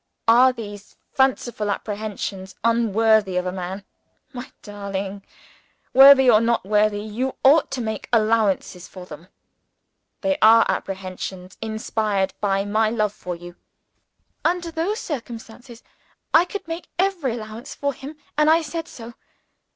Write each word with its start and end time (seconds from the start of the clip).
Are 0.27 0.51
these 0.51 0.95
fanciful 1.13 1.69
apprehensions, 1.69 2.55
unworthy 2.63 3.37
of 3.37 3.45
a 3.45 3.51
man? 3.51 3.83
My 4.33 4.51
darling! 4.63 5.23
worthy 5.93 6.27
or 6.27 6.41
not 6.41 6.65
worthy, 6.65 7.01
you 7.03 7.35
ought 7.43 7.69
to 7.69 7.81
make 7.81 8.09
allowances 8.11 8.87
for 8.87 9.05
them. 9.05 9.27
They 10.21 10.39
are 10.41 10.65
apprehensions 10.67 11.55
inspired 11.61 12.33
by 12.41 12.65
my 12.65 12.89
love 12.89 13.13
for 13.13 13.35
You!" 13.35 13.57
Under 14.43 14.71
those 14.71 14.99
circumstances, 14.99 15.83
I 16.33 16.45
could 16.45 16.67
make 16.67 16.87
every 16.97 17.33
allowance 17.35 17.75
for 17.75 17.93
him 17.93 18.15
and 18.39 18.49
I 18.49 18.63
said 18.63 18.87
so. 18.87 19.13